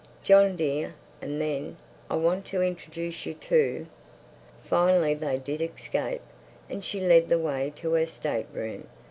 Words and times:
"John, 0.23 0.55
dear!" 0.57 0.95
And 1.21 1.39
then: 1.39 1.77
"I 2.09 2.15
want 2.15 2.45
to 2.45 2.63
introduce 2.63 3.23
you 3.27 3.35
to—" 3.35 3.85
Finally 4.63 5.13
they 5.13 5.37
did 5.37 5.61
escape, 5.61 6.21
and 6.67 6.83
she 6.83 6.99
led 6.99 7.29
the 7.29 7.37
way 7.37 7.71
to 7.75 7.93
her 7.93 8.07
state 8.07 8.47
room. 8.51 8.87